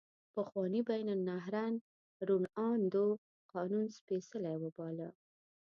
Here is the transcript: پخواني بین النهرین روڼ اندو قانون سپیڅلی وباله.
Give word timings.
پخواني 0.35 0.81
بین 0.89 1.07
النهرین 1.15 1.73
روڼ 2.27 2.43
اندو 2.67 3.05
قانون 3.53 3.85
سپیڅلی 3.97 4.55
وباله. 4.63 5.09